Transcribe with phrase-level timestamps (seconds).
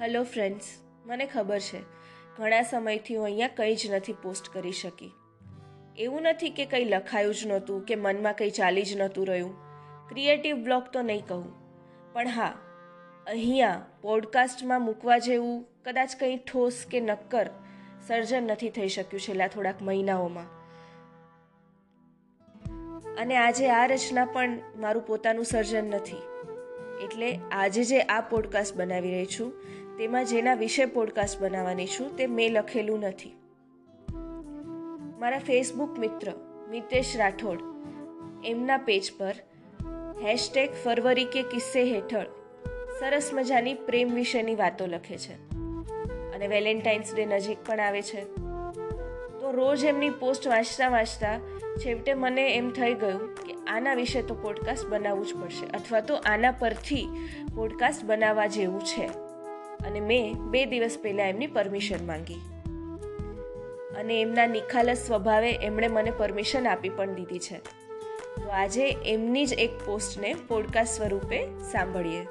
[0.00, 0.66] Hello friends
[1.06, 1.80] મને ખબર છે,
[2.36, 5.12] ઘણા સમયથી હું અહીંયા કંઈ જ નથી પોસ્ટ કરી શકી.
[5.98, 9.54] એવું નથી કે કંઈ લખાયું જ નહોતું, કે મનમાં કંઈ ચાલી જ નહોતું રહ્યું.
[10.08, 11.54] ક્રિએટિવ બ્લોગ તો નહીં કહું.
[12.12, 12.54] પણ હા,
[13.26, 17.50] અહીંયા પોડકાસ્ટમાં મૂકવા જેવું કદાચ કંઈ ઠોસ કે નક્કર
[18.06, 20.46] સર્જન નથી થઈ શક્યું છેલ્લા થોડાક મહિનાઓમાં.
[23.18, 26.35] અને આજે આ રચના પણ મારું પોતાનું સર્જન નથી.
[27.02, 29.52] એટલે આજે જે આ પોડકાસ્ટ બનાવી રહી છું,
[29.98, 33.36] તેમાં જેના વિશે પોડકાસ્ટ બનાવવાની છું, તે મેં લખેલું નથી.
[35.18, 36.32] મારા ફેસબુક મિત્ર
[36.70, 37.58] મિતેશ રાઠોડ,
[38.44, 39.34] એમના પેજ પર
[40.22, 42.26] હેશટેગ ફરવરી કે કિસ્સે હેઠળ
[43.00, 45.34] સરસ મજાની પ્રેમ વિશેની વાતો લખે છે.
[46.34, 48.24] અને વેલેન્ટાઇન્સ ડે નજીક પણ આવે છે.
[49.40, 51.38] તો રોજ એમની પોસ્ટ વાંચતા વાંચતા
[51.76, 56.15] છેવટે મને એમ થઈ ગયું કે આના વિશે તો પોડકાસ્ટ બનાવવું જ પડશે અથવા તો
[56.25, 57.07] આના પરથી
[57.55, 59.07] પોડકાસ્ટ બનાવવા જેવું છે
[59.87, 62.41] અને મેં બે દિવસ પહેલાં એમની પરમિશન માંગી
[63.97, 67.61] અને એમના નિખાલસ સ્વભાવે એમણે મને પરમિશન આપી પણ દીધી છે
[68.35, 72.27] તો આજે એમની જ એક પોસ્ટને પોડકાસ્ટ સ્વરૂપે સાંભળીએ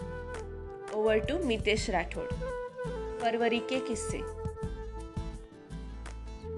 [0.94, 2.50] ઓવર ટુ મિતેશ રાઠોડ
[3.22, 4.18] फरवरी के किस्से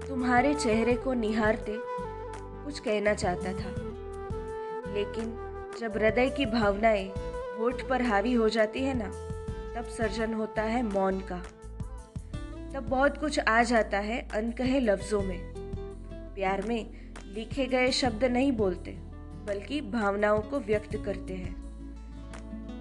[0.08, 1.76] तुम्हारे चेहरे को निहारते
[2.64, 3.85] कुछ कहना चाहता था
[4.97, 5.33] लेकिन
[5.79, 7.07] जब हृदय की भावनाएँ
[7.57, 9.09] होठ पर हावी हो जाती है ना,
[9.75, 11.37] तब सर्जन होता है मौन का।
[12.73, 15.39] तब बहुत कुछ आ जाता है अनकहे लफ्ज़ों में।
[16.35, 18.91] प्यार में लिखे गए शब्द नहीं बोलते,
[19.47, 21.55] बल्कि भावनाओं को व्यक्त करते हैं।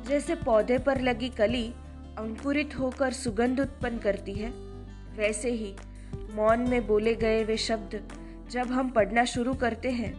[0.09, 1.67] जैसे पौधे पर लगी कली
[2.19, 4.51] अंकुरित होकर सुगंध उत्पन्न करती है,
[5.17, 5.75] वैसे ही
[6.35, 8.09] मौन में बोले गए वे शब्द
[8.51, 10.15] जब हम पढ़ना शुरू करते हैं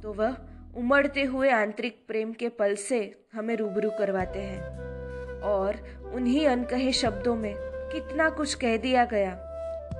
[0.00, 0.36] तो वह
[0.76, 4.82] उमड़ते हुए आंतरिक प्रेम के पल से हमें रूबरू करवाते हैं।
[5.40, 5.74] और
[6.14, 7.54] उन्हीं अनकहे शब्दों में
[7.92, 9.32] कितना कुछ कह दिया गया।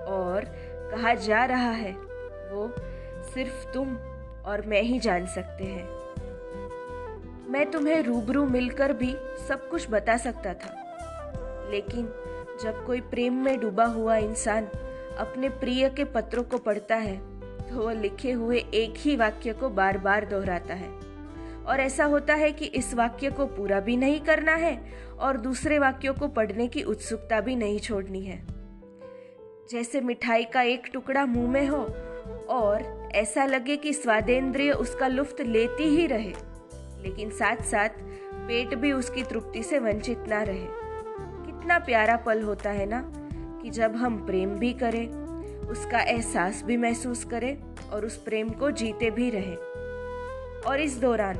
[0.08, 0.44] और
[0.90, 1.92] कहा जा रहा है,
[2.52, 2.74] वो
[3.34, 3.96] सिर्फ़ तुम
[4.44, 5.88] और मैं ही जान सकते हैं।
[7.50, 9.16] मैं तुम्हें रूबरू मिलकर भी
[9.48, 10.78] सब कुछ बता सकता था।
[11.70, 12.06] लेकिन
[12.62, 14.64] जब कोई प्रेम में डूबा हुआ इंसान
[15.18, 17.31] अपने प्रिय के पत्रों को पढ़ता है
[17.72, 20.88] वह लिखे हुए एक ही वाक्य को बार बार दोहराता है।
[21.64, 24.80] और ऐसा होता है कि इस वाक्य को पूरा भी नहीं करना है
[25.18, 28.42] और दूसरे वाक्यों को पढ़ने की उत्सुकता भी नहीं छोड़नी है।
[29.70, 31.82] जैसे मिठाई का एक टुकड़ा मुँह में हो
[32.48, 36.32] और ऐसा लगे कि स्वादेंद्रिय उसका लुफ्त लेती ही रहे,
[37.02, 37.88] लेकिन साथ साथ
[38.48, 40.66] पेट भी उसकी तृप्ति से वंचित ना रहे।
[41.46, 43.02] कितना प्यारा पल होता है ना
[43.62, 45.06] कि जब हम प्रेम भी करें
[45.70, 47.58] उसका एहसास भी महसूस करें
[47.90, 49.56] और उस प्रेम को जीते भी रहें।
[50.62, 51.36] और इस दौरान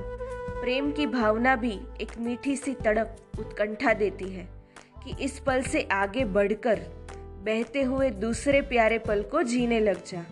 [0.62, 4.48] प्रेम की भावना भी एक मीठी सी तड़प उत्कंठा देती है
[5.04, 6.80] कि इस पल से आगे बढ़कर
[7.46, 10.24] बहते हुए दूसरे प्यारे पल को जीने लग जा।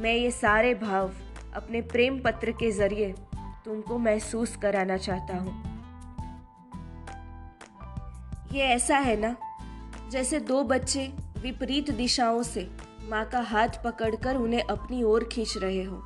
[0.00, 1.10] मैं ये सारे भाव
[1.54, 3.14] अपने प्रेम पत्र के ज़रिए
[3.64, 5.78] तुमको महसूस कराना चाहता हूँ।
[8.52, 9.36] ये ऐसा है ना?
[10.10, 11.12] जैसे दो बच्चे
[11.42, 12.70] विपरीत दिशाओं से
[13.08, 16.02] माँ का हाथ पकड़कर उन्हें अपनी ओर खींच रहे हो।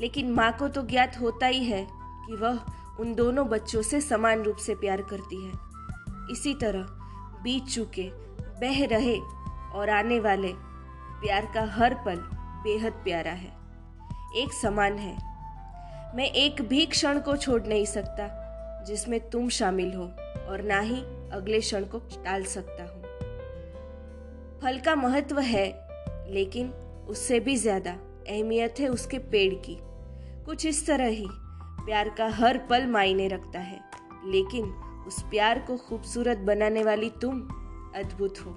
[0.00, 2.58] लेकिन माँ को तो ज्ञात होता ही है कि वह
[3.00, 5.52] उन दोनों बच्चों से समान रूप से प्यार करती है।
[6.32, 6.86] इसी तरह
[7.42, 8.10] बीत चुके,
[8.60, 9.18] बह रहे
[9.74, 10.52] और आने वाले
[11.20, 12.16] प्यार का हर पल
[12.64, 13.52] बेहद प्यारा है।
[14.36, 15.16] एक समान है।
[16.16, 18.28] मैं एक भी क्षण को छोड़ नहीं सकता
[18.84, 20.04] जिसमें तुम शामिल हो
[20.48, 21.00] और ना ही
[21.32, 23.05] अगले क्षण को टाल सकता हूँ।
[24.62, 25.66] फल का महत्व है,
[26.30, 26.68] लेकिन
[27.08, 29.76] उससे भी ज़्यादा अहमियत है उसके पेड़ की।
[30.46, 31.26] कुछ इस तरह ही
[31.80, 33.80] प्यार का हर पल मायने रखता है,
[34.26, 34.64] लेकिन
[35.06, 37.40] उस प्यार को खूबसूरत बनाने वाली तुम
[37.96, 38.50] अद्भुत हो।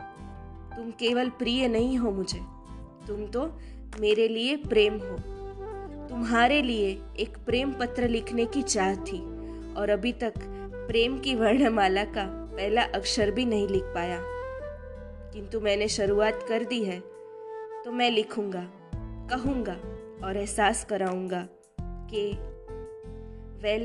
[0.75, 2.39] तुम केवल प्रिय नहीं हो मुझे,
[3.07, 3.45] तुम तो
[3.99, 5.17] मेरे लिए प्रेम हो।
[6.09, 6.89] तुम्हारे लिए
[7.19, 9.19] एक प्रेम पत्र लिखने की चाह थी,
[9.73, 10.33] और अभी तक
[10.87, 14.19] प्रेम की वर्णमाला का पहला अक्षर भी नहीं लिख पाया।
[15.32, 17.00] किंतु मैंने शुरुआत कर दी है
[17.84, 18.64] तो मैं लिखूंगा
[19.30, 19.76] कहूंगा
[20.24, 21.42] और एहसास कराऊंगा
[22.08, 22.24] કે
[23.62, 23.84] વેલ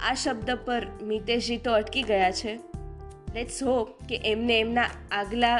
[0.00, 2.54] આ શબ્દ પર મિતેશજી તો અટકી ગયા છે
[3.34, 5.56] લેટ્સ હોપ કે એમને એમના આગલા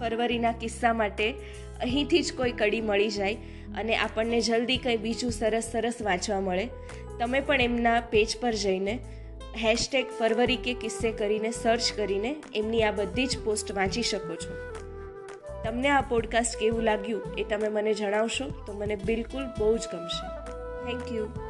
[0.00, 1.26] ફરવરીના કિસ્સા માટે
[1.80, 3.36] અહીંથી જ કોઈ કડી મળી જાય
[3.74, 6.66] અને આપણને જલ્દી કંઈ બીજું સરસ સરસ વાંચવા મળે
[7.18, 8.94] તમે પણ એમના પેજ પર જઈને
[9.63, 14.53] હેશટેગ ફરવરી કે કિસ્સે કરીને સર્ચ કરીને એમની આ બધી જ પોસ્ટ વાંચી શકો છો.
[15.63, 20.27] તમને આ પોડકાસ્ટ કેવું લાગ્યું એ તમે મને જણાવશો તો મને બિલકુલ બહુ જ ગમશે.
[20.85, 21.46] Thank you